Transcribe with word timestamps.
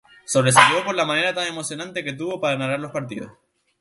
Sobresalió 0.25 0.83
por 0.83 0.95
la 0.95 1.05
manera 1.05 1.31
tan 1.31 1.45
emocionante 1.45 2.03
que 2.03 2.13
tuvo 2.13 2.41
para 2.41 2.57
narrar 2.57 2.79
los 2.79 2.89
partidos. 2.91 3.31